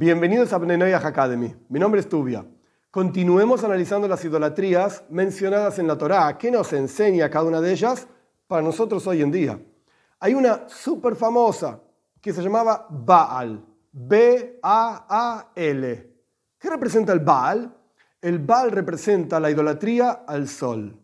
Bienvenidos 0.00 0.50
a 0.54 0.56
Bnenoyah 0.56 1.06
Academy. 1.06 1.54
Mi 1.68 1.78
nombre 1.78 2.00
es 2.00 2.08
Tubia. 2.08 2.42
Continuemos 2.90 3.62
analizando 3.64 4.08
las 4.08 4.24
idolatrías 4.24 5.04
mencionadas 5.10 5.78
en 5.78 5.86
la 5.86 5.98
Torá. 5.98 6.38
¿Qué 6.38 6.50
nos 6.50 6.72
enseña 6.72 7.28
cada 7.28 7.44
una 7.44 7.60
de 7.60 7.70
ellas 7.70 8.08
para 8.46 8.62
nosotros 8.62 9.06
hoy 9.06 9.20
en 9.20 9.30
día? 9.30 9.60
Hay 10.18 10.32
una 10.32 10.66
súper 10.70 11.16
famosa 11.16 11.82
que 12.18 12.32
se 12.32 12.42
llamaba 12.42 12.86
Baal. 12.88 13.62
B-A-A-L. 13.92 14.62
¿Qué 16.58 16.70
representa 16.70 17.12
el 17.12 17.20
Baal? 17.20 17.76
El 18.22 18.38
Baal 18.38 18.70
representa 18.70 19.38
la 19.38 19.50
idolatría 19.50 20.24
al 20.26 20.48
sol. 20.48 20.98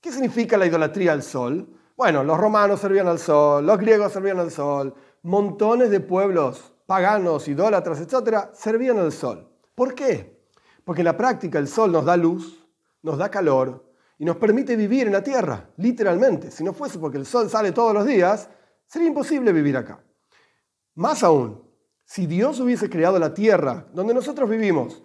¿Qué 0.00 0.10
significa 0.10 0.56
la 0.56 0.64
idolatría 0.64 1.12
al 1.12 1.22
sol? 1.22 1.68
Bueno, 1.94 2.24
los 2.24 2.38
romanos 2.38 2.80
servían 2.80 3.06
al 3.06 3.18
sol, 3.18 3.66
los 3.66 3.76
griegos 3.76 4.12
servían 4.12 4.38
al 4.38 4.50
sol, 4.50 4.94
montones 5.24 5.90
de 5.90 6.00
pueblos 6.00 6.72
paganos, 6.90 7.46
idólatras, 7.46 8.00
etcétera, 8.00 8.50
servían 8.52 8.98
al 8.98 9.12
sol. 9.12 9.48
¿Por 9.76 9.94
qué? 9.94 10.42
Porque 10.82 11.02
en 11.02 11.04
la 11.04 11.16
práctica 11.16 11.60
el 11.60 11.68
sol 11.68 11.92
nos 11.92 12.04
da 12.04 12.16
luz, 12.16 12.66
nos 13.02 13.16
da 13.16 13.30
calor 13.30 13.94
y 14.18 14.24
nos 14.24 14.38
permite 14.38 14.74
vivir 14.74 15.06
en 15.06 15.12
la 15.12 15.22
tierra, 15.22 15.70
literalmente. 15.76 16.50
Si 16.50 16.64
no 16.64 16.72
fuese 16.72 16.98
porque 16.98 17.18
el 17.18 17.26
sol 17.26 17.48
sale 17.48 17.70
todos 17.70 17.94
los 17.94 18.04
días, 18.04 18.50
sería 18.86 19.06
imposible 19.06 19.52
vivir 19.52 19.76
acá. 19.76 20.02
Más 20.96 21.22
aún, 21.22 21.62
si 22.04 22.26
Dios 22.26 22.58
hubiese 22.58 22.90
creado 22.90 23.20
la 23.20 23.32
tierra 23.34 23.86
donde 23.92 24.12
nosotros 24.12 24.50
vivimos 24.50 25.00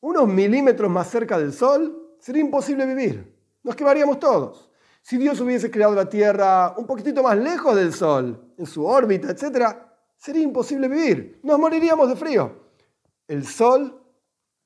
unos 0.00 0.26
milímetros 0.26 0.90
más 0.90 1.10
cerca 1.10 1.36
del 1.36 1.52
sol, 1.52 2.16
sería 2.20 2.40
imposible 2.40 2.86
vivir. 2.86 3.36
Nos 3.62 3.76
quemaríamos 3.76 4.18
todos. 4.18 4.70
Si 5.02 5.18
Dios 5.18 5.38
hubiese 5.42 5.70
creado 5.70 5.94
la 5.94 6.08
tierra 6.08 6.72
un 6.78 6.86
poquitito 6.86 7.22
más 7.22 7.36
lejos 7.36 7.76
del 7.76 7.92
sol, 7.92 8.54
en 8.56 8.64
su 8.64 8.86
órbita, 8.86 9.30
etcétera, 9.30 9.91
sería 10.22 10.42
imposible 10.42 10.86
vivir, 10.86 11.40
nos 11.42 11.58
moriríamos 11.58 12.08
de 12.08 12.14
frío. 12.14 12.52
El 13.26 13.44
sol 13.44 14.00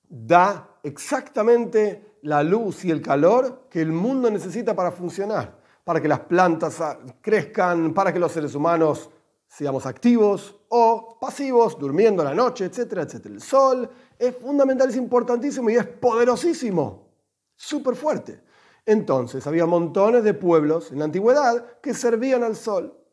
da 0.06 0.78
exactamente 0.82 2.18
la 2.22 2.42
luz 2.42 2.84
y 2.84 2.90
el 2.90 3.00
calor 3.00 3.66
que 3.70 3.80
el 3.80 3.90
mundo 3.90 4.30
necesita 4.30 4.76
para 4.76 4.92
funcionar, 4.92 5.58
para 5.82 6.02
que 6.02 6.08
las 6.08 6.20
plantas 6.20 6.78
crezcan, 7.22 7.94
para 7.94 8.12
que 8.12 8.18
los 8.18 8.32
seres 8.32 8.54
humanos 8.54 9.08
seamos 9.48 9.86
activos 9.86 10.60
o 10.68 11.16
pasivos, 11.18 11.78
durmiendo 11.78 12.22
la 12.22 12.34
noche, 12.34 12.66
etcétera, 12.66 13.02
etcétera. 13.02 13.34
El 13.34 13.40
sol 13.40 13.88
es 14.18 14.36
fundamental, 14.36 14.90
es 14.90 14.96
importantísimo 14.96 15.70
y 15.70 15.76
es 15.76 15.86
poderosísimo, 15.86 17.08
súper 17.54 17.96
fuerte. 17.96 18.42
Entonces 18.84 19.46
había 19.46 19.64
montones 19.64 20.22
de 20.22 20.34
pueblos 20.34 20.92
en 20.92 20.98
la 20.98 21.06
antigüedad 21.06 21.80
que 21.80 21.94
servían 21.94 22.44
al 22.44 22.56
sol 22.56 23.05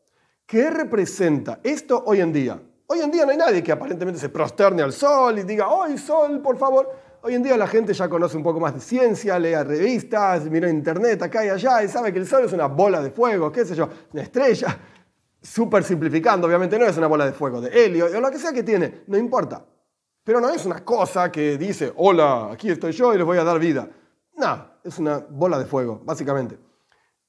¿Qué 0.46 0.70
representa 0.70 1.60
esto 1.62 2.02
hoy 2.06 2.20
en 2.20 2.32
día? 2.32 2.60
Hoy 2.86 3.00
en 3.00 3.10
día 3.10 3.24
no 3.24 3.30
hay 3.30 3.38
nadie 3.38 3.62
que 3.62 3.72
aparentemente 3.72 4.20
se 4.20 4.28
prosterne 4.28 4.82
al 4.82 4.92
sol 4.92 5.38
y 5.38 5.42
diga, 5.42 5.66
¡ay, 5.82 5.96
sol, 5.96 6.42
por 6.42 6.58
favor! 6.58 6.90
Hoy 7.22 7.34
en 7.34 7.42
día 7.42 7.56
la 7.56 7.66
gente 7.66 7.94
ya 7.94 8.10
conoce 8.10 8.36
un 8.36 8.42
poco 8.42 8.60
más 8.60 8.74
de 8.74 8.80
ciencia, 8.80 9.38
lee 9.38 9.54
revistas, 9.54 10.44
mira 10.50 10.68
internet 10.68 11.22
acá 11.22 11.46
y 11.46 11.48
allá 11.48 11.82
y 11.82 11.88
sabe 11.88 12.12
que 12.12 12.18
el 12.18 12.26
sol 12.26 12.44
es 12.44 12.52
una 12.52 12.66
bola 12.66 13.00
de 13.00 13.10
fuego, 13.10 13.50
qué 13.50 13.64
sé 13.64 13.74
yo, 13.74 13.88
una 14.12 14.22
estrella. 14.22 14.78
Súper 15.40 15.82
simplificando, 15.82 16.46
obviamente 16.46 16.78
no 16.78 16.84
es 16.84 16.96
una 16.98 17.06
bola 17.06 17.24
de 17.24 17.32
fuego, 17.32 17.62
de 17.62 17.84
helio 17.84 18.06
o 18.06 18.20
lo 18.20 18.30
que 18.30 18.38
sea 18.38 18.52
que 18.52 18.62
tiene, 18.62 19.04
no 19.06 19.16
importa. 19.16 19.64
Pero 20.22 20.40
no 20.40 20.50
es 20.50 20.66
una 20.66 20.84
cosa 20.84 21.32
que 21.32 21.56
dice, 21.56 21.90
hola, 21.96 22.50
aquí 22.52 22.70
estoy 22.70 22.92
yo 22.92 23.14
y 23.14 23.16
les 23.16 23.24
voy 23.24 23.38
a 23.38 23.44
dar 23.44 23.58
vida. 23.58 23.88
No, 24.36 24.66
es 24.84 24.98
una 24.98 25.24
bola 25.30 25.58
de 25.58 25.64
fuego, 25.64 26.02
básicamente. 26.04 26.58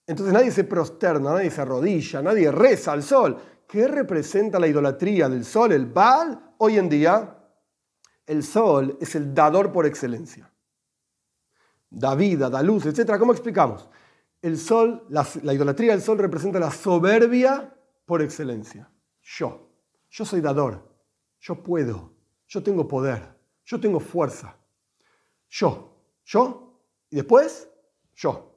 Entonces 0.08 0.34
nadie 0.34 0.52
se 0.52 0.64
prosterna, 0.64 1.34
nadie 1.34 1.50
se 1.50 1.62
arrodilla, 1.62 2.22
nadie 2.22 2.52
reza 2.52 2.92
al 2.92 3.04
sol. 3.04 3.38
¿Qué 3.68 3.88
representa 3.88 4.60
la 4.60 4.68
idolatría 4.68 5.28
del 5.28 5.44
sol? 5.44 5.72
El 5.72 5.88
Baal 5.88 6.54
hoy 6.60 6.78
en 6.78 6.90
día, 6.90 7.38
el 8.26 8.44
sol 8.44 8.98
es 9.02 9.16
el 9.16 9.34
dador 9.34 9.72
por 9.72 9.86
excelencia. 9.86 10.52
Da 11.90 12.14
vida, 12.14 12.50
da 12.50 12.62
luz, 12.62 12.86
etc. 12.86 13.18
¿Cómo 13.18 13.32
explicamos? 13.32 13.90
El 14.42 14.60
sol, 14.60 15.06
la, 15.10 15.26
la 15.42 15.54
idolatría 15.54 15.94
del 15.94 16.02
sol 16.02 16.20
representa 16.20 16.60
la 16.60 16.70
soberbia 16.70 17.74
por 18.06 18.22
excelencia. 18.22 18.90
Yo, 19.22 19.72
yo 20.10 20.24
soy 20.24 20.42
dador, 20.42 20.88
yo 21.40 21.64
puedo, 21.64 22.14
yo 22.48 22.62
tengo 22.62 22.88
poder, 22.88 23.36
yo 23.66 23.80
tengo 23.80 24.00
fuerza. 24.00 24.56
Yo, 25.50 25.98
yo, 26.26 26.80
y 27.10 27.16
después, 27.16 27.70
yo. 28.16 28.55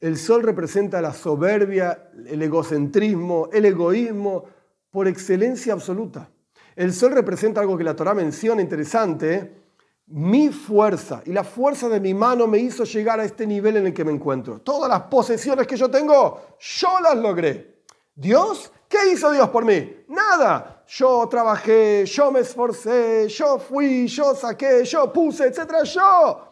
El 0.00 0.16
sol 0.16 0.42
representa 0.42 1.02
la 1.02 1.12
soberbia, 1.12 2.10
el 2.26 2.40
egocentrismo, 2.40 3.50
el 3.52 3.66
egoísmo 3.66 4.44
por 4.90 5.06
excelencia 5.06 5.74
absoluta. 5.74 6.30
El 6.74 6.94
sol 6.94 7.12
representa 7.12 7.60
algo 7.60 7.76
que 7.76 7.84
la 7.84 7.94
Torah 7.94 8.14
menciona 8.14 8.62
interesante. 8.62 9.34
¿eh? 9.34 9.52
Mi 10.06 10.48
fuerza 10.48 11.22
y 11.26 11.32
la 11.32 11.44
fuerza 11.44 11.90
de 11.90 12.00
mi 12.00 12.14
mano 12.14 12.46
me 12.46 12.56
hizo 12.56 12.84
llegar 12.84 13.20
a 13.20 13.24
este 13.24 13.46
nivel 13.46 13.76
en 13.76 13.88
el 13.88 13.92
que 13.92 14.04
me 14.04 14.10
encuentro. 14.10 14.60
Todas 14.60 14.88
las 14.88 15.02
posesiones 15.02 15.66
que 15.66 15.76
yo 15.76 15.90
tengo, 15.90 16.56
yo 16.58 17.00
las 17.02 17.16
logré. 17.18 17.82
Dios, 18.14 18.72
¿qué 18.88 19.12
hizo 19.12 19.30
Dios 19.30 19.50
por 19.50 19.66
mí? 19.66 20.04
Nada. 20.08 20.82
Yo 20.88 21.28
trabajé, 21.28 22.06
yo 22.06 22.32
me 22.32 22.40
esforcé, 22.40 23.28
yo 23.28 23.58
fui, 23.58 24.06
yo 24.08 24.34
saqué, 24.34 24.82
yo 24.84 25.12
puse, 25.12 25.46
etc. 25.46 25.84
Yo. 25.84 26.46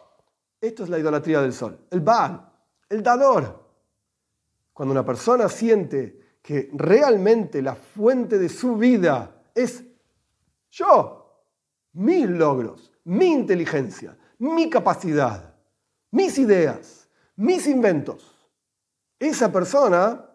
Esto 0.61 0.83
es 0.83 0.89
la 0.89 0.99
idolatría 0.99 1.41
del 1.41 1.51
sol, 1.51 1.79
el 1.89 2.01
Baal 2.01 2.48
el 2.89 3.03
dador. 3.03 3.67
Cuando 4.73 4.91
una 4.91 5.05
persona 5.05 5.47
siente 5.47 6.37
que 6.41 6.69
realmente 6.73 7.61
la 7.61 7.75
fuente 7.75 8.37
de 8.37 8.49
su 8.49 8.75
vida 8.75 9.43
es 9.53 9.83
yo, 10.71 11.43
mis 11.93 12.29
logros, 12.29 12.91
mi 13.05 13.27
inteligencia, 13.27 14.17
mi 14.39 14.69
capacidad, 14.69 15.53
mis 16.11 16.37
ideas, 16.37 17.09
mis 17.35 17.67
inventos, 17.67 18.35
esa 19.19 19.51
persona 19.51 20.25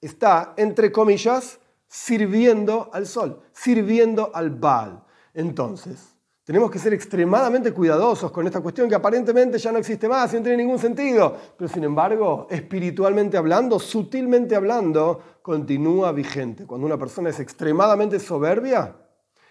está, 0.00 0.54
entre 0.56 0.92
comillas, 0.92 1.58
sirviendo 1.88 2.90
al 2.92 3.06
sol, 3.06 3.42
sirviendo 3.52 4.30
al 4.34 4.50
Baal. 4.50 5.04
Entonces, 5.32 6.13
tenemos 6.44 6.70
que 6.70 6.78
ser 6.78 6.92
extremadamente 6.92 7.72
cuidadosos 7.72 8.30
con 8.30 8.46
esta 8.46 8.60
cuestión 8.60 8.86
que 8.86 8.94
aparentemente 8.94 9.58
ya 9.58 9.72
no 9.72 9.78
existe 9.78 10.08
más 10.08 10.32
y 10.32 10.36
no 10.36 10.42
tiene 10.42 10.58
ningún 10.58 10.78
sentido, 10.78 11.34
pero 11.56 11.68
sin 11.68 11.84
embargo, 11.84 12.46
espiritualmente 12.50 13.38
hablando, 13.38 13.80
sutilmente 13.80 14.54
hablando, 14.54 15.38
continúa 15.40 16.12
vigente. 16.12 16.66
Cuando 16.66 16.86
una 16.86 16.98
persona 16.98 17.30
es 17.30 17.40
extremadamente 17.40 18.20
soberbia, 18.20 18.94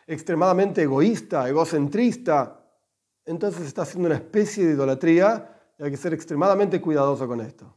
extremadamente 0.05 0.83
egoísta, 0.83 1.49
egocentrista, 1.49 2.63
entonces 3.25 3.65
está 3.65 3.81
haciendo 3.81 4.07
una 4.07 4.17
especie 4.17 4.65
de 4.65 4.73
idolatría 4.73 5.49
y 5.79 5.83
hay 5.83 5.89
que 5.89 5.97
ser 5.97 6.13
extremadamente 6.13 6.79
cuidadoso 6.79 7.27
con 7.27 7.41
esto. 7.41 7.73